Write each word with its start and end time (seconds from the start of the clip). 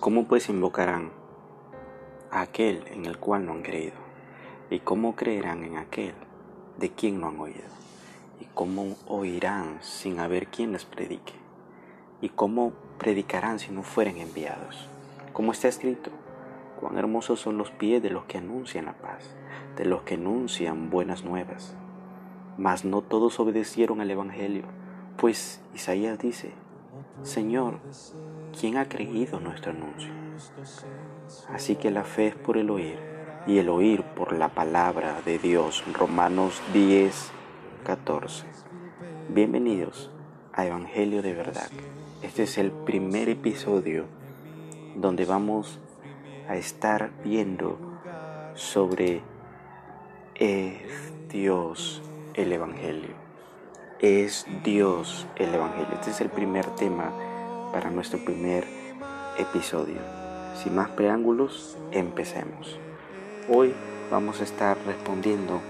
¿Cómo 0.00 0.26
pues 0.26 0.50
invocarán 0.50 1.10
a 2.30 2.42
aquel 2.42 2.84
en 2.88 3.06
el 3.06 3.16
cual 3.16 3.46
no 3.46 3.52
han 3.52 3.62
creído? 3.62 3.96
¿Y 4.70 4.80
cómo 4.80 5.16
creerán 5.16 5.64
en 5.64 5.78
aquel 5.78 6.14
de 6.78 6.90
quien 6.90 7.18
no 7.18 7.28
han 7.28 7.40
oído? 7.40 7.64
¿Y 8.38 8.44
cómo 8.44 8.94
oirán 9.06 9.78
sin 9.80 10.20
haber 10.20 10.48
quien 10.48 10.72
les 10.72 10.84
predique? 10.84 11.32
¿Y 12.20 12.28
cómo 12.28 12.74
predicarán 12.98 13.58
si 13.58 13.72
no 13.72 13.82
fueren 13.82 14.18
enviados? 14.18 14.86
Como 15.32 15.52
está 15.52 15.68
escrito, 15.68 16.10
cuán 16.78 16.98
hermosos 16.98 17.40
son 17.40 17.56
los 17.56 17.70
pies 17.70 18.02
de 18.02 18.10
los 18.10 18.24
que 18.24 18.36
anuncian 18.36 18.84
la 18.84 18.98
paz, 18.98 19.24
de 19.76 19.86
los 19.86 20.02
que 20.02 20.14
anuncian 20.14 20.90
buenas 20.90 21.24
nuevas. 21.24 21.74
Mas 22.58 22.84
no 22.84 23.00
todos 23.00 23.40
obedecieron 23.40 24.02
al 24.02 24.10
Evangelio, 24.10 24.64
pues 25.16 25.62
Isaías 25.74 26.18
dice, 26.18 26.52
Señor, 27.22 27.80
¿quién 28.58 28.76
ha 28.78 28.88
creído 28.88 29.40
nuestro 29.40 29.72
anuncio? 29.72 30.10
Así 31.48 31.76
que 31.76 31.90
la 31.90 32.04
fe 32.04 32.28
es 32.28 32.34
por 32.34 32.56
el 32.56 32.70
oír 32.70 32.98
y 33.46 33.58
el 33.58 33.68
oír 33.68 34.02
por 34.02 34.32
la 34.32 34.48
palabra 34.48 35.20
de 35.24 35.38
Dios. 35.38 35.84
Romanos 35.92 36.62
10, 36.72 37.30
14. 37.84 38.46
Bienvenidos 39.28 40.10
a 40.52 40.66
Evangelio 40.66 41.22
de 41.22 41.34
verdad. 41.34 41.70
Este 42.22 42.44
es 42.44 42.58
el 42.58 42.70
primer 42.70 43.28
episodio 43.28 44.06
donde 44.96 45.24
vamos 45.26 45.78
a 46.48 46.56
estar 46.56 47.10
viendo 47.22 47.78
sobre 48.54 49.22
es 50.34 51.12
Dios 51.28 52.02
el 52.34 52.52
Evangelio 52.52 53.26
es 53.98 54.46
Dios 54.62 55.26
el 55.36 55.54
Evangelio. 55.54 55.94
Este 55.94 56.10
es 56.10 56.20
el 56.20 56.28
primer 56.28 56.66
tema 56.74 57.12
para 57.72 57.90
nuestro 57.90 58.24
primer 58.24 58.64
episodio. 59.38 60.00
Sin 60.62 60.74
más 60.74 60.90
preámbulos, 60.90 61.76
empecemos. 61.92 62.78
Hoy 63.48 63.74
vamos 64.10 64.40
a 64.40 64.44
estar 64.44 64.76
respondiendo 64.86 65.60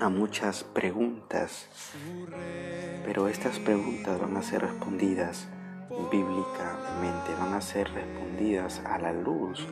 a 0.00 0.08
muchas 0.08 0.64
preguntas, 0.64 1.68
pero 3.04 3.28
estas 3.28 3.58
preguntas 3.58 4.20
van 4.20 4.36
a 4.36 4.42
ser 4.42 4.62
respondidas 4.62 5.48
bíblicamente, 6.10 7.34
van 7.38 7.54
a 7.54 7.60
ser 7.60 7.92
respondidas 7.92 8.80
a 8.84 8.98
la 8.98 9.12
luz 9.12 9.66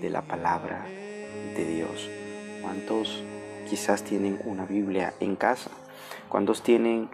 de 0.00 0.10
la 0.10 0.22
palabra 0.22 0.84
de 0.86 1.64
Dios. 1.64 2.10
¿Cuántos 2.62 3.22
quizás 3.68 4.02
tienen 4.02 4.40
una 4.44 4.66
Biblia 4.66 5.14
en 5.20 5.36
casa? 5.36 5.70
¿Cuántos 6.28 6.62
tienen 6.62 7.08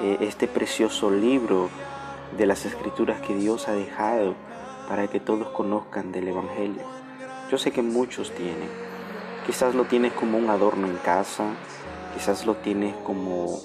eh, 0.00 0.18
este 0.20 0.46
precioso 0.46 1.10
libro 1.10 1.68
de 2.36 2.46
las 2.46 2.64
escrituras 2.66 3.20
que 3.20 3.34
Dios 3.34 3.68
ha 3.68 3.72
dejado 3.72 4.34
para 4.88 5.08
que 5.08 5.20
todos 5.20 5.48
conozcan 5.50 6.12
del 6.12 6.28
Evangelio? 6.28 6.82
Yo 7.50 7.58
sé 7.58 7.72
que 7.72 7.82
muchos 7.82 8.32
tienen. 8.34 8.68
Quizás 9.46 9.74
lo 9.74 9.84
tienes 9.84 10.12
como 10.12 10.38
un 10.38 10.50
adorno 10.50 10.86
en 10.86 10.96
casa, 10.98 11.44
quizás 12.14 12.46
lo 12.46 12.56
tienes 12.56 12.94
como 12.96 13.60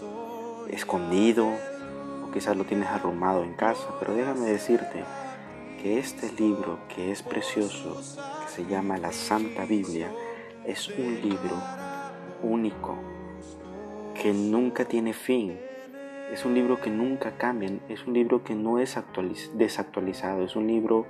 escondido, 0.70 1.48
o 1.48 2.32
quizás 2.32 2.58
lo 2.58 2.66
tienes 2.66 2.88
arrumado 2.88 3.44
en 3.44 3.54
casa, 3.54 3.88
pero 4.00 4.16
déjame 4.16 4.48
decirte 4.48 5.04
que 5.82 6.00
este 6.00 6.32
libro 6.32 6.80
que 6.88 7.12
es 7.12 7.22
precioso, 7.22 8.02
que 8.42 8.52
se 8.52 8.66
llama 8.66 8.98
la 8.98 9.12
Santa 9.12 9.66
Biblia, 9.66 10.12
es 10.66 10.88
un 10.90 11.22
libro 11.22 11.62
único, 12.42 12.98
que 14.20 14.34
nunca 14.34 14.86
tiene 14.86 15.14
fin. 15.14 15.60
Es 16.36 16.44
un 16.44 16.54
libro 16.54 16.82
que 16.82 16.90
nunca 16.90 17.38
cambia, 17.38 17.80
es 17.88 18.06
un 18.06 18.14
libro 18.14 18.44
que 18.44 18.56
no 18.56 18.78
es 18.78 19.00
desactualizado, 19.54 20.44
es 20.44 20.58
un 20.58 20.68
libro 20.68 21.06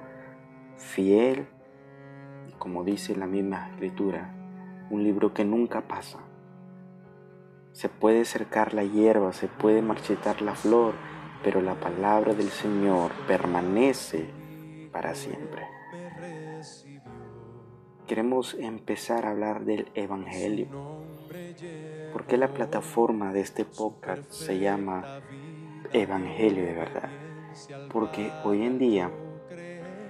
fiel, 0.77 1.47
como 2.59 2.83
dice 2.83 3.15
la 3.15 3.25
misma 3.25 3.69
escritura, 3.71 4.35
un 4.91 5.03
libro 5.03 5.33
que 5.33 5.43
nunca 5.43 5.81
pasa. 5.87 6.19
Se 7.71 7.89
puede 7.89 8.23
cercar 8.25 8.75
la 8.75 8.83
hierba, 8.83 9.33
se 9.33 9.47
puede 9.47 9.81
marchitar 9.81 10.43
la 10.43 10.53
flor, 10.53 10.93
pero 11.43 11.59
la 11.59 11.73
palabra 11.73 12.35
del 12.35 12.49
Señor 12.49 13.11
permanece 13.27 14.29
para 14.91 15.15
siempre. 15.15 15.63
Queremos 18.07 18.55
empezar 18.55 19.25
a 19.25 19.31
hablar 19.31 19.65
del 19.65 19.89
Evangelio 19.95 20.67
¿Por 22.13 22.25
qué 22.25 22.37
la 22.37 22.47
plataforma 22.49 23.33
de 23.33 23.41
este 23.41 23.65
podcast 23.65 24.31
se 24.31 24.59
llama 24.59 25.21
Evangelio 25.91 26.65
de 26.65 26.73
verdad? 26.73 27.09
Porque 27.91 28.31
hoy 28.43 28.63
en 28.63 28.77
día 28.77 29.11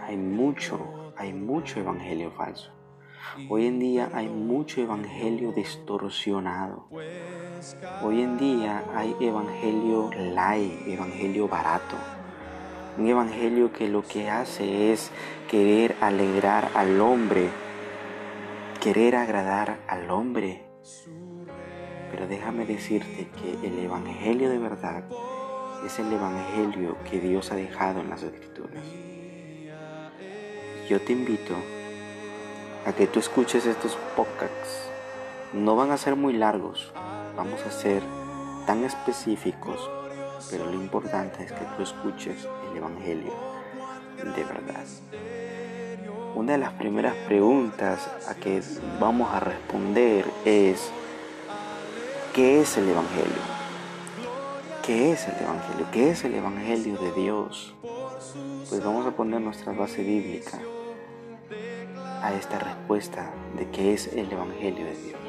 hay 0.01 0.17
mucho, 0.17 1.13
hay 1.17 1.33
mucho 1.33 1.79
evangelio 1.79 2.31
falso. 2.31 2.71
Hoy 3.49 3.65
en 3.65 3.79
día 3.79 4.09
hay 4.13 4.29
mucho 4.29 4.81
evangelio 4.81 5.51
distorsionado. 5.51 6.87
Hoy 8.03 8.21
en 8.21 8.37
día 8.37 8.83
hay 8.93 9.15
evangelio 9.19 10.11
light, 10.13 10.87
evangelio 10.87 11.47
barato. 11.47 11.95
Un 12.97 13.07
evangelio 13.07 13.73
que 13.73 13.87
lo 13.87 14.03
que 14.03 14.29
hace 14.29 14.93
es 14.93 15.11
querer 15.49 15.95
alegrar 16.01 16.69
al 16.75 17.01
hombre, 17.01 17.49
querer 18.85 19.15
agradar 19.15 19.79
al 19.87 20.11
hombre, 20.11 20.63
pero 22.11 22.27
déjame 22.27 22.67
decirte 22.67 23.27
que 23.31 23.67
el 23.67 23.79
Evangelio 23.79 24.47
de 24.47 24.59
verdad 24.59 25.03
es 25.83 25.97
el 25.97 26.13
Evangelio 26.13 26.95
que 27.09 27.19
Dios 27.19 27.51
ha 27.51 27.55
dejado 27.55 28.01
en 28.01 28.11
las 28.11 28.21
Escrituras. 28.21 28.83
Yo 30.87 31.01
te 31.01 31.13
invito 31.13 31.55
a 32.85 32.93
que 32.93 33.07
tú 33.07 33.17
escuches 33.17 33.65
estos 33.65 33.95
podcasts. 34.15 34.87
No 35.51 35.75
van 35.75 35.89
a 35.89 35.97
ser 35.97 36.15
muy 36.15 36.33
largos, 36.33 36.93
vamos 37.35 37.65
a 37.65 37.71
ser 37.71 38.03
tan 38.67 38.83
específicos, 38.83 39.89
pero 40.51 40.63
lo 40.67 40.75
importante 40.75 41.43
es 41.43 41.51
que 41.51 41.65
tú 41.75 41.81
escuches 41.81 42.47
el 42.69 42.77
Evangelio 42.77 43.33
de 44.23 44.43
verdad. 44.43 44.85
Una 46.35 46.51
de 46.51 46.57
las 46.57 46.73
primeras 46.73 47.15
preguntas 47.27 48.09
a 48.27 48.35
que 48.35 48.61
vamos 48.99 49.33
a 49.33 49.39
responder 49.39 50.25
es, 50.43 50.91
¿Qué 52.33 52.59
es 52.59 52.75
el 52.75 52.89
Evangelio? 52.89 53.55
¿Qué 54.85 55.13
es 55.13 55.25
el 55.29 55.35
Evangelio? 55.41 55.85
¿Qué 55.93 56.09
es 56.09 56.25
el 56.25 56.35
Evangelio 56.35 56.97
de 56.97 57.13
Dios? 57.13 57.73
Pues 58.69 58.83
vamos 58.83 59.07
a 59.07 59.11
poner 59.11 59.39
nuestra 59.39 59.71
base 59.71 60.03
bíblica 60.03 60.59
a 62.21 62.33
esta 62.33 62.59
respuesta 62.59 63.31
de 63.57 63.69
qué 63.69 63.93
es 63.93 64.07
el 64.07 64.29
Evangelio 64.29 64.83
de 64.83 64.95
Dios. 64.95 65.19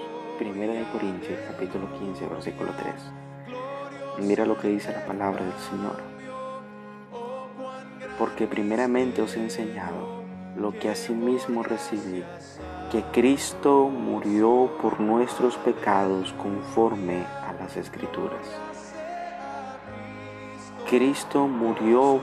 Primera 0.41 0.73
de 0.73 0.83
Corintios 0.91 1.39
capítulo 1.47 1.97
15 2.01 2.27
versículo 2.27 2.73
3. 2.77 4.27
Mira 4.27 4.45
lo 4.45 4.59
que 4.59 4.67
dice 4.67 4.91
la 4.91 5.07
palabra 5.07 5.45
del 5.45 5.59
Señor. 5.71 6.03
Porque 8.19 8.49
primeramente 8.49 9.23
os 9.23 9.37
he 9.37 9.41
enseñado 9.45 10.16
lo 10.57 10.73
que 10.73 10.91
asimismo 10.91 11.63
recibí 11.63 12.25
que 12.91 13.03
Cristo 13.13 13.89
murió 13.89 14.71
por 14.81 15.01
nuestros 15.01 15.57
pecados 15.59 16.33
conforme 16.35 17.25
a 17.25 17.55
las 17.59 17.77
escrituras. 17.77 18.47
Cristo 20.89 21.49
murió 21.49 22.21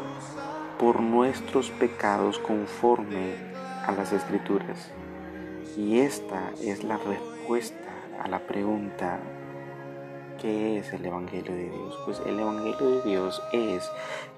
por 0.79 1.01
nuestros 1.01 1.69
pecados 1.71 2.39
conforme 2.39 3.35
a 3.85 3.91
las 3.91 4.13
escrituras. 4.13 4.89
Y 5.77 5.99
esta 5.99 6.51
es 6.61 6.83
la 6.83 6.97
respuesta 6.97 7.89
a 8.21 8.27
la 8.27 8.39
pregunta, 8.39 9.19
¿qué 10.41 10.79
es 10.79 10.93
el 10.93 11.05
Evangelio 11.05 11.53
de 11.53 11.69
Dios? 11.69 11.99
Pues 12.05 12.21
el 12.25 12.39
Evangelio 12.39 13.01
de 13.01 13.09
Dios 13.09 13.41
es 13.51 13.89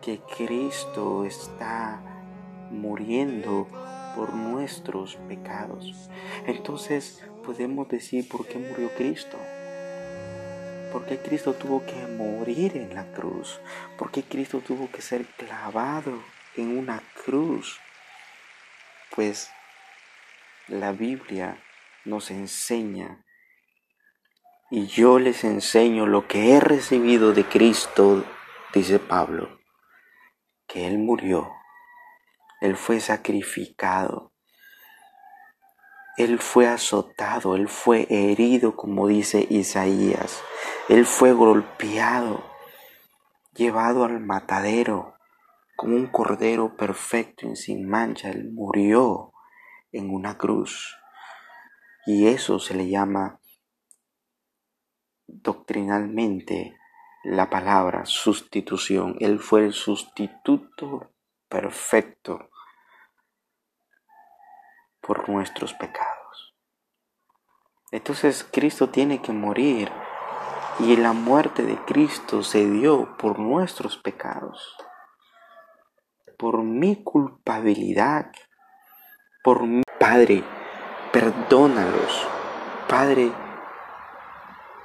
que 0.02 0.20
Cristo 0.36 1.24
está 1.24 2.15
muriendo 2.72 3.68
por 4.16 4.34
nuestros 4.34 5.16
pecados. 5.28 6.10
Entonces 6.46 7.24
podemos 7.44 7.88
decir 7.88 8.28
por 8.28 8.48
qué 8.48 8.58
murió 8.58 8.90
Cristo. 8.96 9.38
¿Por 10.92 11.06
qué 11.06 11.18
Cristo 11.18 11.54
tuvo 11.54 11.86
que 11.86 12.08
morir 12.08 12.78
en 12.78 12.96
la 12.96 13.12
cruz? 13.12 13.60
¿Por 13.98 14.12
qué 14.12 14.24
Cristo 14.24 14.62
tuvo 14.66 14.90
que 14.90 15.02
ser 15.02 15.26
clavado 15.26 16.24
en 16.56 16.78
una 16.78 17.02
cruz? 17.26 17.80
Pues 19.14 19.50
la 20.68 20.94
Biblia 20.94 21.62
nos 22.06 22.32
enseña 22.32 23.26
y 24.72 24.88
yo 24.88 25.20
les 25.20 25.44
enseño 25.44 26.08
lo 26.08 26.28
que 26.28 26.54
he 26.54 26.60
recibido 26.60 27.34
de 27.34 27.44
Cristo, 27.44 28.26
dice 28.74 28.98
Pablo, 29.00 29.60
que 30.68 30.88
Él 30.88 30.98
murió 30.98 31.52
él 32.66 32.76
fue 32.76 33.00
sacrificado. 33.00 34.34
Él 36.18 36.40
fue 36.40 36.68
azotado, 36.68 37.56
Él 37.56 37.68
fue 37.68 38.08
herido, 38.10 38.76
como 38.78 39.08
dice 39.08 39.46
Isaías. 39.50 40.42
Él 40.88 41.06
fue 41.06 41.34
golpeado, 41.34 42.44
llevado 43.54 44.06
al 44.06 44.22
matadero, 44.22 45.16
como 45.76 45.98
un 45.98 46.08
cordero 46.08 46.78
perfecto 46.78 47.48
y 47.48 47.58
sin 47.58 47.88
mancha. 47.88 48.30
Él 48.30 48.50
murió 48.54 49.34
en 49.92 50.10
una 50.10 50.38
cruz. 50.38 50.98
Y 52.06 52.28
eso 52.28 52.60
se 52.60 52.76
le 52.76 52.88
llama 52.88 53.42
doctrinalmente 55.28 56.78
la 57.26 57.50
palabra 57.50 58.06
sustitución. 58.06 59.18
Él 59.20 59.40
fue 59.40 59.66
el 59.66 59.74
sustituto 59.74 61.12
perfecto 61.50 62.52
por 65.06 65.30
nuestros 65.30 65.74
pecados. 65.74 66.56
Entonces 67.92 68.48
Cristo 68.52 68.90
tiene 68.90 69.22
que 69.22 69.32
morir 69.32 69.92
y 70.80 70.98
la 70.98 71.14
muerte 71.14 71.64
de 71.64 71.78
Cristo 71.86 72.44
se 72.44 72.70
dio 72.70 73.16
por 73.18 73.40
nuestros 73.40 73.98
pecados, 73.98 74.76
por 76.38 76.64
mi 76.64 77.04
culpabilidad, 77.04 78.32
por 79.44 79.64
mi 79.64 79.84
Padre, 80.00 80.44
perdónalos. 81.14 82.28
Padre, 82.90 83.32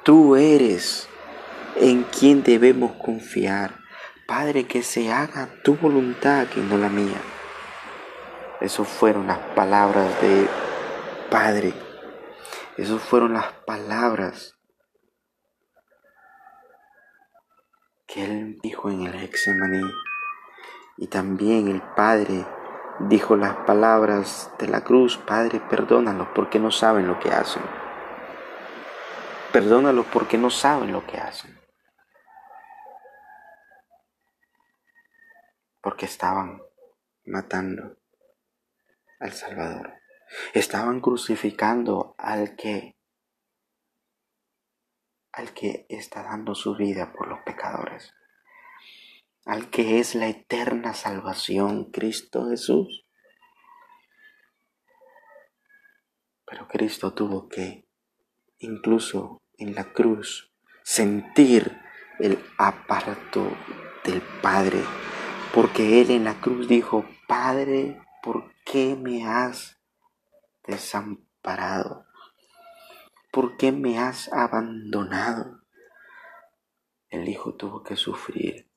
tú 0.04 0.36
eres 0.36 1.08
en 1.76 2.04
quien 2.04 2.42
debemos 2.42 2.92
confiar. 2.92 3.74
Padre, 4.26 4.66
que 4.66 4.82
se 4.82 5.12
haga 5.12 5.48
tu 5.64 5.74
voluntad 5.74 6.46
y 6.56 6.60
no 6.60 6.78
la 6.78 6.88
mía. 6.88 7.20
Esas 8.60 8.86
fueron 8.86 9.26
las 9.26 9.38
palabras 9.54 10.20
de 10.20 10.46
Padre. 11.30 11.72
Esas 12.76 13.00
fueron 13.00 13.32
las 13.32 13.50
palabras 13.66 14.58
que 18.06 18.22
él 18.22 18.58
dijo 18.62 18.90
en 18.90 19.06
el 19.06 19.14
Hexemaní. 19.14 19.80
Y 20.98 21.06
también 21.06 21.68
el 21.68 21.80
Padre 21.80 22.44
dijo 22.98 23.34
las 23.34 23.56
palabras 23.64 24.52
de 24.58 24.68
la 24.68 24.84
cruz, 24.84 25.16
Padre, 25.16 25.60
perdónalos 25.60 26.28
porque 26.34 26.58
no 26.58 26.70
saben 26.70 27.06
lo 27.06 27.18
que 27.18 27.30
hacen. 27.30 27.62
Perdónalos 29.54 30.04
porque 30.12 30.36
no 30.36 30.50
saben 30.50 30.92
lo 30.92 31.06
que 31.06 31.16
hacen. 31.16 31.58
Porque 35.80 36.04
estaban 36.04 36.60
matando 37.24 37.99
al 39.20 39.32
Salvador. 39.32 39.94
Estaban 40.54 41.00
crucificando 41.00 42.14
al 42.18 42.56
que 42.56 42.96
al 45.32 45.54
que 45.54 45.86
está 45.88 46.24
dando 46.24 46.54
su 46.54 46.74
vida 46.74 47.12
por 47.12 47.28
los 47.28 47.40
pecadores, 47.40 48.12
al 49.44 49.70
que 49.70 50.00
es 50.00 50.14
la 50.14 50.26
eterna 50.26 50.92
salvación, 50.92 51.90
Cristo 51.92 52.48
Jesús. 52.48 53.06
Pero 56.44 56.66
Cristo 56.66 57.14
tuvo 57.14 57.48
que, 57.48 57.86
incluso 58.58 59.38
en 59.56 59.74
la 59.74 59.92
cruz, 59.92 60.52
sentir 60.82 61.80
el 62.18 62.44
aparato 62.58 63.56
del 64.04 64.20
Padre, 64.42 64.82
porque 65.54 66.00
Él 66.00 66.10
en 66.10 66.24
la 66.24 66.40
cruz 66.40 66.66
dijo, 66.66 67.04
Padre, 67.28 68.02
¿por 68.22 68.52
qué 68.70 68.96
me 68.96 69.26
has 69.26 69.80
desamparado? 70.66 72.06
¿por 73.30 73.56
qué 73.56 73.72
me 73.72 73.98
has 73.98 74.32
abandonado? 74.32 75.60
El 77.08 77.28
hijo 77.28 77.54
tuvo 77.54 77.82
que 77.82 77.96
sufrir 77.96 78.68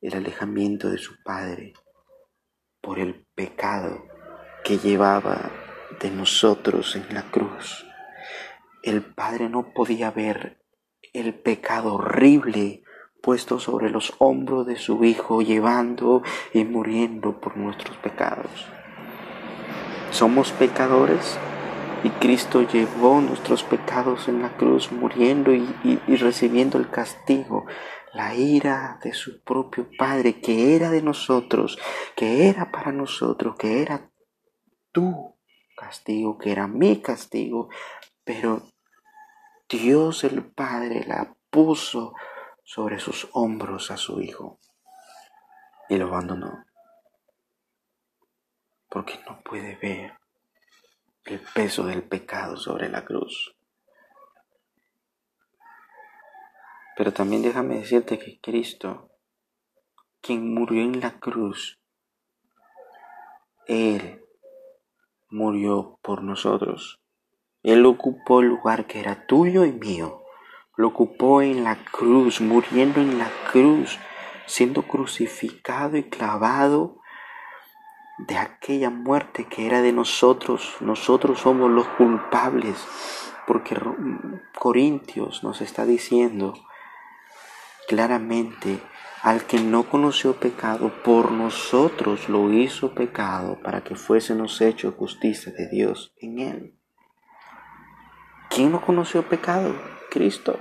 el 0.00 0.14
alejamiento 0.14 0.90
de 0.90 0.98
su 0.98 1.20
padre 1.22 1.74
por 2.80 2.98
el 2.98 3.26
pecado 3.34 4.04
que 4.64 4.78
llevaba 4.78 5.50
de 6.00 6.10
nosotros 6.10 6.94
en 6.94 7.12
la 7.14 7.22
cruz. 7.30 7.84
El 8.82 9.02
padre 9.02 9.48
no 9.48 9.72
podía 9.72 10.10
ver 10.10 10.62
el 11.12 11.34
pecado 11.34 11.94
horrible 11.94 12.84
puesto 13.20 13.58
sobre 13.58 13.90
los 13.90 14.14
hombros 14.18 14.66
de 14.66 14.76
su 14.76 15.02
hijo, 15.04 15.42
llevando 15.42 16.22
y 16.52 16.64
muriendo 16.64 17.40
por 17.40 17.56
nuestros 17.56 17.96
pecados. 17.96 18.77
¿Somos 20.10 20.52
pecadores? 20.52 21.38
Y 22.02 22.10
Cristo 22.10 22.62
llevó 22.62 23.20
nuestros 23.20 23.62
pecados 23.62 24.28
en 24.28 24.40
la 24.40 24.56
cruz, 24.56 24.90
muriendo 24.90 25.52
y, 25.52 25.66
recibiendo 26.06 26.78
el 26.78 26.88
castigo, 26.90 27.66
la 28.14 28.34
ira 28.34 28.98
de 29.02 29.12
su 29.12 29.42
propio 29.42 29.88
Padre, 29.98 30.40
que 30.40 30.74
era 30.74 30.90
de 30.90 31.02
nosotros, 31.02 31.78
que 32.16 32.48
era 32.48 32.70
para 32.70 32.90
nosotros, 32.90 33.56
que 33.58 33.82
era 33.82 34.10
tu 34.92 35.36
castigo, 35.76 36.38
que 36.38 36.52
era 36.52 36.66
mi 36.66 37.02
castigo, 37.02 37.68
pero 38.24 38.62
Dios 39.68 40.24
el 40.24 40.42
Padre 40.42 41.04
la 41.06 41.34
puso 41.50 42.14
sobre 42.64 42.98
sus 42.98 43.28
hombros 43.32 43.90
a 43.90 43.96
su 43.96 44.20
Hijo 44.20 44.58
y 45.88 45.96
lo 45.96 46.06
abandonó, 46.06 46.64
porque 48.88 49.20
no 49.28 49.40
puede 49.42 49.76
ver 49.76 50.18
el 51.24 51.40
peso 51.54 51.84
del 51.84 52.02
pecado 52.02 52.56
sobre 52.56 52.88
la 52.88 53.04
cruz. 53.04 53.54
Pero 56.96 57.12
también 57.12 57.42
déjame 57.42 57.76
decirte 57.76 58.18
que 58.18 58.40
Cristo, 58.40 59.10
quien 60.20 60.52
murió 60.52 60.82
en 60.82 61.00
la 61.00 61.20
cruz, 61.20 61.78
Él 63.66 64.24
murió 65.28 65.98
por 66.02 66.22
nosotros. 66.22 67.00
Él 67.62 67.84
ocupó 67.86 68.40
el 68.40 68.48
lugar 68.48 68.86
que 68.86 69.00
era 69.00 69.26
tuyo 69.26 69.64
y 69.64 69.72
mío. 69.72 70.24
Lo 70.76 70.88
ocupó 70.88 71.42
en 71.42 71.64
la 71.64 71.76
cruz, 71.84 72.40
muriendo 72.40 73.00
en 73.00 73.18
la 73.18 73.30
cruz, 73.50 73.98
siendo 74.46 74.82
crucificado 74.82 75.96
y 75.96 76.04
clavado 76.04 76.97
de 78.18 78.36
aquella 78.36 78.90
muerte 78.90 79.46
que 79.46 79.66
era 79.66 79.80
de 79.80 79.92
nosotros. 79.92 80.76
Nosotros 80.80 81.40
somos 81.40 81.70
los 81.70 81.86
culpables, 81.88 82.76
porque 83.46 83.76
Corintios 84.58 85.42
nos 85.42 85.60
está 85.60 85.86
diciendo 85.86 86.54
claramente, 87.88 88.80
al 89.22 89.44
que 89.44 89.58
no 89.58 89.84
conoció 89.84 90.34
pecado, 90.34 90.92
por 91.02 91.32
nosotros 91.32 92.28
lo 92.28 92.52
hizo 92.52 92.94
pecado 92.94 93.58
para 93.62 93.82
que 93.82 93.96
fuésemos 93.96 94.60
hechos 94.60 94.94
justicia 94.94 95.52
de 95.52 95.68
Dios 95.68 96.14
en 96.18 96.38
él. 96.38 96.74
¿Quién 98.50 98.72
no 98.72 98.80
conoció 98.80 99.22
pecado? 99.28 99.74
Cristo. 100.10 100.58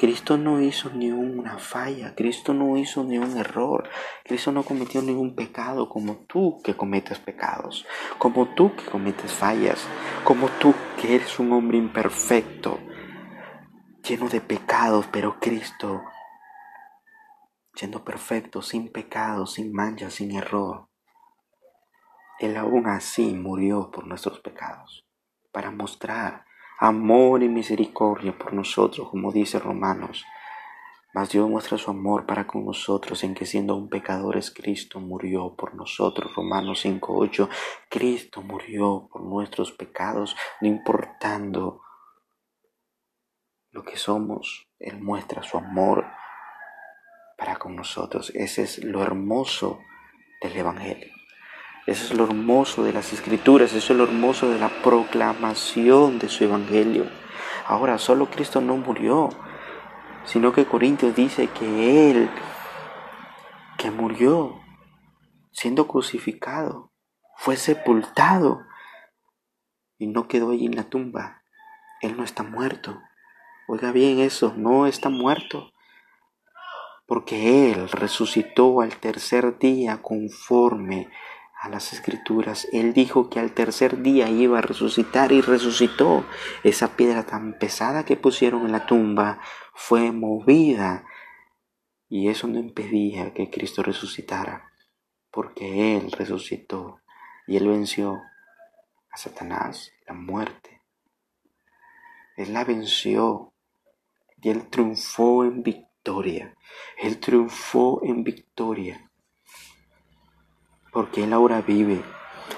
Cristo 0.00 0.38
no 0.38 0.62
hizo 0.62 0.88
ni 0.88 1.10
una 1.12 1.58
falla, 1.58 2.14
Cristo 2.14 2.54
no 2.54 2.78
hizo 2.78 3.04
ni 3.04 3.18
un 3.18 3.36
error, 3.36 3.86
Cristo 4.24 4.50
no 4.50 4.62
cometió 4.62 5.02
ningún 5.02 5.34
pecado 5.34 5.90
como 5.90 6.24
tú 6.26 6.58
que 6.64 6.74
cometes 6.74 7.18
pecados, 7.18 7.86
como 8.16 8.48
tú 8.54 8.74
que 8.74 8.86
cometes 8.86 9.30
fallas, 9.30 9.86
como 10.24 10.48
tú 10.58 10.74
que 10.98 11.16
eres 11.16 11.38
un 11.38 11.52
hombre 11.52 11.76
imperfecto, 11.76 12.78
lleno 14.02 14.30
de 14.30 14.40
pecados, 14.40 15.06
pero 15.12 15.38
Cristo, 15.38 16.02
siendo 17.74 18.02
perfecto, 18.02 18.62
sin 18.62 18.90
pecado, 18.90 19.44
sin 19.44 19.70
mancha, 19.70 20.08
sin 20.08 20.34
error, 20.34 20.88
Él 22.38 22.56
aún 22.56 22.86
así 22.86 23.34
murió 23.34 23.90
por 23.90 24.06
nuestros 24.06 24.40
pecados, 24.40 25.04
para 25.52 25.70
mostrar 25.70 26.46
amor 26.80 27.42
y 27.42 27.48
misericordia 27.48 28.36
por 28.36 28.54
nosotros, 28.54 29.10
como 29.10 29.30
dice 29.30 29.58
Romanos. 29.58 30.24
Mas 31.12 31.30
Dios 31.30 31.48
muestra 31.48 31.76
su 31.76 31.90
amor 31.90 32.24
para 32.24 32.46
con 32.46 32.64
nosotros 32.64 33.22
en 33.24 33.34
que 33.34 33.44
siendo 33.44 33.76
un 33.76 33.88
pecadores 33.88 34.50
Cristo 34.50 34.98
murió 34.98 35.54
por 35.56 35.74
nosotros. 35.74 36.34
Romanos 36.34 36.84
5.8. 36.84 37.48
Cristo 37.90 38.42
murió 38.42 39.08
por 39.12 39.22
nuestros 39.22 39.72
pecados, 39.72 40.36
no 40.60 40.68
importando 40.68 41.82
lo 43.72 43.82
que 43.82 43.96
somos. 43.96 44.68
Él 44.78 45.00
muestra 45.00 45.42
su 45.42 45.58
amor 45.58 46.06
para 47.36 47.56
con 47.56 47.76
nosotros. 47.76 48.30
Ese 48.34 48.62
es 48.62 48.82
lo 48.82 49.02
hermoso 49.02 49.80
del 50.40 50.56
Evangelio. 50.56 51.19
Eso 51.86 52.04
es 52.04 52.14
lo 52.14 52.24
hermoso 52.24 52.84
de 52.84 52.92
las 52.92 53.12
escrituras, 53.12 53.72
eso 53.72 53.92
es 53.92 53.98
lo 53.98 54.04
hermoso 54.04 54.48
de 54.50 54.58
la 54.58 54.68
proclamación 54.82 56.18
de 56.18 56.28
su 56.28 56.44
evangelio. 56.44 57.06
Ahora, 57.66 57.98
solo 57.98 58.30
Cristo 58.30 58.60
no 58.60 58.76
murió, 58.76 59.30
sino 60.24 60.52
que 60.52 60.66
Corintios 60.66 61.14
dice 61.16 61.48
que 61.48 62.10
Él, 62.10 62.30
que 63.78 63.90
murió 63.90 64.60
siendo 65.52 65.88
crucificado, 65.88 66.92
fue 67.36 67.56
sepultado 67.56 68.60
y 69.98 70.06
no 70.06 70.28
quedó 70.28 70.50
allí 70.50 70.66
en 70.66 70.76
la 70.76 70.84
tumba. 70.84 71.42
Él 72.02 72.16
no 72.16 72.24
está 72.24 72.42
muerto. 72.42 73.00
Oiga 73.68 73.92
bien 73.92 74.18
eso, 74.20 74.54
no 74.56 74.86
está 74.86 75.08
muerto. 75.08 75.72
porque 77.06 77.72
Él 77.72 77.88
resucitó 77.90 78.80
al 78.82 78.96
tercer 78.98 79.58
día 79.58 80.00
conforme 80.00 81.10
a 81.60 81.68
las 81.68 81.92
escrituras. 81.92 82.66
Él 82.72 82.94
dijo 82.94 83.28
que 83.28 83.38
al 83.38 83.52
tercer 83.52 84.02
día 84.02 84.28
iba 84.30 84.58
a 84.58 84.62
resucitar 84.62 85.30
y 85.30 85.42
resucitó. 85.42 86.24
Esa 86.64 86.96
piedra 86.96 87.24
tan 87.24 87.58
pesada 87.58 88.04
que 88.04 88.16
pusieron 88.16 88.64
en 88.64 88.72
la 88.72 88.86
tumba 88.86 89.40
fue 89.74 90.10
movida 90.10 91.04
y 92.08 92.28
eso 92.28 92.48
no 92.48 92.58
impedía 92.58 93.34
que 93.34 93.50
Cristo 93.50 93.82
resucitara, 93.82 94.72
porque 95.30 95.96
Él 95.96 96.10
resucitó 96.12 97.00
y 97.46 97.56
Él 97.58 97.68
venció 97.68 98.20
a 99.12 99.16
Satanás, 99.16 99.92
la 100.06 100.14
muerte. 100.14 100.80
Él 102.36 102.54
la 102.54 102.64
venció 102.64 103.52
y 104.40 104.48
Él 104.48 104.68
triunfó 104.70 105.44
en 105.44 105.62
victoria. 105.62 106.56
Él 106.96 107.20
triunfó 107.20 108.00
en 108.02 108.24
victoria 108.24 109.09
porque 110.92 111.24
Él 111.24 111.32
ahora 111.32 111.62
vive 111.62 112.02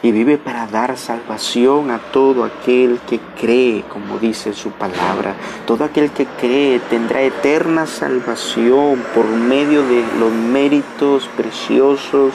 y 0.03 0.11
vive 0.11 0.39
para 0.39 0.67
dar 0.67 0.97
salvación 0.97 1.91
a 1.91 1.99
todo 1.99 2.45
aquel 2.45 2.99
que 3.01 3.21
cree, 3.41 3.83
como 3.83 4.19
dice 4.19 4.53
su 4.53 4.71
palabra. 4.73 5.37
Todo 5.67 5.85
aquel 5.85 6.11
que 6.11 6.27
cree 6.27 6.81
tendrá 6.81 7.23
eterna 7.23 7.87
salvación 7.87 9.03
por 9.15 9.27
medio 9.27 9.87
de 9.87 10.03
los 10.19 10.33
méritos 10.33 11.29
preciosos 11.37 12.35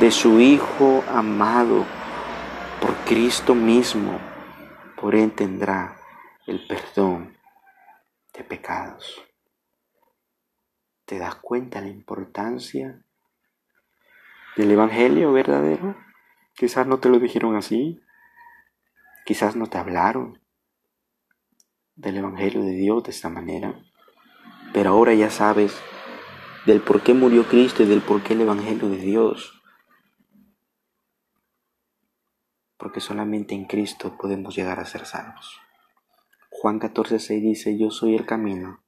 de 0.00 0.10
su 0.10 0.40
Hijo 0.40 1.04
amado, 1.12 1.84
por 2.80 2.94
Cristo 3.04 3.54
mismo. 3.54 4.18
Por 5.00 5.14
Él 5.14 5.32
tendrá 5.32 5.96
el 6.46 6.66
perdón 6.66 7.36
de 8.32 8.42
pecados. 8.42 9.22
¿Te 11.04 11.18
das 11.18 11.36
cuenta 11.36 11.80
la 11.80 11.88
importancia 11.88 13.04
del 14.56 14.70
Evangelio 14.70 15.32
verdadero. 15.32 15.96
Quizás 16.54 16.86
no 16.86 16.98
te 16.98 17.08
lo 17.08 17.18
dijeron 17.18 17.56
así, 17.56 18.00
quizás 19.24 19.56
no 19.56 19.66
te 19.66 19.78
hablaron 19.78 20.40
del 21.96 22.16
Evangelio 22.16 22.62
de 22.62 22.72
Dios 22.72 23.02
de 23.04 23.10
esta 23.10 23.28
manera, 23.28 23.80
pero 24.72 24.90
ahora 24.90 25.14
ya 25.14 25.30
sabes 25.30 25.76
del 26.66 26.80
por 26.80 27.02
qué 27.02 27.14
murió 27.14 27.46
Cristo 27.46 27.82
y 27.82 27.86
del 27.86 28.00
por 28.00 28.22
qué 28.22 28.34
el 28.34 28.42
Evangelio 28.42 28.88
de 28.88 28.98
Dios. 28.98 29.62
Porque 32.76 33.00
solamente 33.00 33.54
en 33.54 33.66
Cristo 33.66 34.16
podemos 34.16 34.54
llegar 34.54 34.78
a 34.78 34.84
ser 34.84 35.06
salvos. 35.06 35.60
Juan 36.50 36.80
14:6 36.80 37.40
dice, 37.40 37.78
yo 37.78 37.90
soy 37.90 38.14
el 38.14 38.26
camino, 38.26 38.84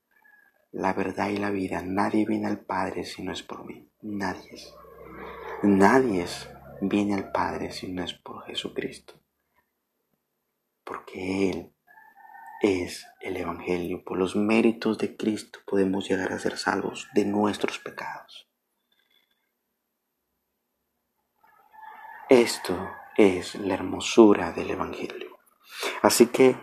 la 0.71 0.93
verdad 0.93 1.29
y 1.29 1.37
la 1.37 1.51
vida. 1.51 1.83
Nadie 1.83 2.25
viene 2.27 2.47
al 2.47 2.61
Padre 2.61 3.05
si 3.05 3.23
no 3.23 3.33
es 3.33 3.43
por 3.43 3.65
mí. 3.65 3.91
Nadie. 4.03 4.63
Nadie 5.63 6.27
viene 6.81 7.15
al 7.15 7.33
Padre 7.33 7.73
si 7.73 7.91
no 7.91 8.05
es 8.05 8.13
por 8.13 8.45
Jesucristo. 8.45 9.15
Porque 10.85 11.51
Él 11.51 11.75
es 12.61 13.07
el 13.21 13.37
Evangelio. 13.37 14.05
Por 14.05 14.19
los 14.19 14.37
méritos 14.37 14.99
de 14.99 15.17
Cristo 15.17 15.61
podemos 15.67 16.09
llegar 16.09 16.33
a 16.33 16.39
ser 16.39 16.59
salvos 16.59 17.09
de 17.15 17.25
nuestros 17.25 17.79
pecados. 17.79 18.49
Esto 22.29 22.91
es 23.17 23.55
la 23.55 23.75
hermosura 23.75 24.53
del 24.53 24.71
Evangelio. 24.71 25.39
Así 26.03 26.27
que 26.27 26.57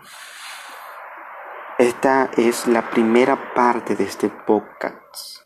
esta 1.78 2.30
es 2.36 2.66
la 2.68 2.90
primera 2.90 3.52
parte 3.54 3.96
de 3.96 4.04
este 4.04 4.30
podcast 4.30 5.40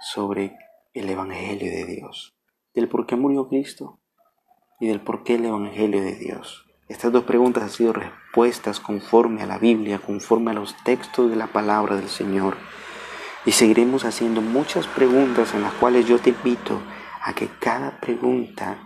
sobre 0.00 0.56
el 0.94 1.08
Evangelio 1.08 1.70
de 1.70 1.84
Dios, 1.84 2.36
del 2.74 2.88
por 2.88 3.06
qué 3.06 3.16
murió 3.16 3.48
Cristo 3.48 4.00
y 4.80 4.88
del 4.88 5.00
por 5.00 5.22
qué 5.24 5.34
el 5.34 5.46
Evangelio 5.46 6.02
de 6.02 6.14
Dios. 6.14 6.66
Estas 6.88 7.12
dos 7.12 7.24
preguntas 7.24 7.62
han 7.62 7.70
sido 7.70 7.92
respuestas 7.92 8.80
conforme 8.80 9.42
a 9.42 9.46
la 9.46 9.58
Biblia, 9.58 9.98
conforme 9.98 10.52
a 10.52 10.54
los 10.54 10.74
textos 10.84 11.28
de 11.28 11.36
la 11.36 11.48
palabra 11.48 11.96
del 11.96 12.08
Señor. 12.08 12.56
Y 13.44 13.52
seguiremos 13.52 14.04
haciendo 14.04 14.40
muchas 14.40 14.86
preguntas 14.86 15.54
en 15.54 15.62
las 15.62 15.74
cuales 15.74 16.06
yo 16.06 16.18
te 16.18 16.30
invito 16.30 16.80
a 17.22 17.34
que 17.34 17.48
cada 17.60 18.00
pregunta 18.00 18.82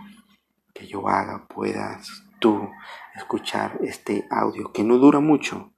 que 0.73 0.85
yo 0.85 1.07
haga 1.07 1.47
puedas 1.47 2.23
tú 2.39 2.69
escuchar 3.15 3.79
este 3.83 4.27
audio, 4.29 4.73
que 4.73 4.83
no 4.83 4.97
dura 4.97 5.21
mucho, 5.21 5.73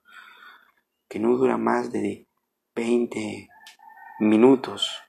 que 1.08 1.20
no 1.20 1.38
dura 1.38 1.58
más 1.58 1.91
de 1.91 2.27
20 2.75 3.50
minutos, 4.20 5.04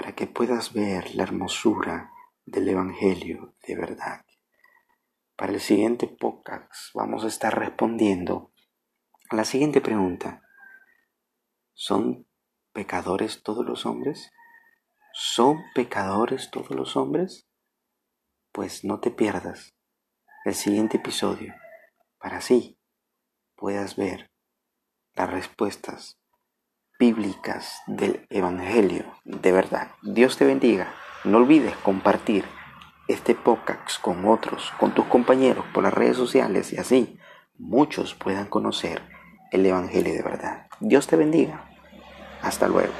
para 0.00 0.14
que 0.14 0.26
puedas 0.26 0.72
ver 0.72 1.14
la 1.14 1.24
hermosura 1.24 2.10
del 2.46 2.70
Evangelio 2.70 3.54
de 3.66 3.76
verdad. 3.76 4.24
Para 5.36 5.52
el 5.52 5.60
siguiente 5.60 6.06
podcast 6.06 6.94
vamos 6.94 7.22
a 7.22 7.28
estar 7.28 7.58
respondiendo 7.58 8.50
a 9.28 9.36
la 9.36 9.44
siguiente 9.44 9.82
pregunta. 9.82 10.40
¿Son 11.74 12.26
pecadores 12.72 13.42
todos 13.42 13.66
los 13.66 13.84
hombres? 13.84 14.32
¿Son 15.12 15.58
pecadores 15.74 16.50
todos 16.50 16.70
los 16.70 16.96
hombres? 16.96 17.46
Pues 18.52 18.84
no 18.84 19.00
te 19.00 19.10
pierdas 19.10 19.74
el 20.46 20.54
siguiente 20.54 20.96
episodio 20.96 21.54
para 22.16 22.38
así 22.38 22.78
puedas 23.54 23.96
ver 23.96 24.30
las 25.12 25.30
respuestas 25.30 26.19
bíblicas 27.00 27.80
del 27.86 28.26
Evangelio 28.28 29.06
de 29.24 29.52
verdad. 29.52 29.88
Dios 30.02 30.36
te 30.36 30.44
bendiga. 30.44 30.92
No 31.24 31.38
olvides 31.38 31.74
compartir 31.76 32.44
este 33.08 33.34
podcast 33.34 33.98
con 34.02 34.26
otros, 34.26 34.70
con 34.78 34.92
tus 34.92 35.06
compañeros 35.06 35.64
por 35.72 35.82
las 35.82 35.94
redes 35.94 36.18
sociales 36.18 36.74
y 36.74 36.76
así 36.76 37.18
muchos 37.56 38.14
puedan 38.14 38.48
conocer 38.48 39.00
el 39.50 39.64
Evangelio 39.64 40.12
de 40.12 40.22
verdad. 40.22 40.66
Dios 40.78 41.06
te 41.06 41.16
bendiga. 41.16 41.64
Hasta 42.42 42.68
luego. 42.68 42.92